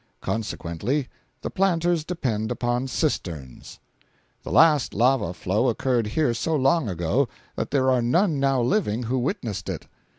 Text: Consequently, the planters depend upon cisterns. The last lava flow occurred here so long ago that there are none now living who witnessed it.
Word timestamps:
Consequently, 0.21 1.09
the 1.43 1.51
planters 1.51 2.03
depend 2.03 2.51
upon 2.51 2.87
cisterns. 2.87 3.79
The 4.41 4.51
last 4.51 4.95
lava 4.95 5.31
flow 5.31 5.69
occurred 5.69 6.07
here 6.07 6.33
so 6.33 6.55
long 6.55 6.89
ago 6.89 7.27
that 7.55 7.69
there 7.69 7.91
are 7.91 8.01
none 8.01 8.39
now 8.39 8.63
living 8.63 9.03
who 9.03 9.19
witnessed 9.19 9.69
it. 9.69 9.85